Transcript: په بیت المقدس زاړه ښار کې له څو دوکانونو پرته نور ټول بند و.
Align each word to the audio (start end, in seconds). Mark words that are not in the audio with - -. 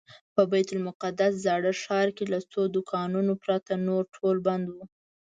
په 0.35 0.41
بیت 0.51 0.69
المقدس 0.75 1.33
زاړه 1.45 1.71
ښار 1.83 2.07
کې 2.17 2.25
له 2.33 2.39
څو 2.51 2.61
دوکانونو 2.75 3.31
پرته 3.43 3.71
نور 3.87 4.03
ټول 4.15 4.37
بند 4.47 4.65
و. 4.73 4.75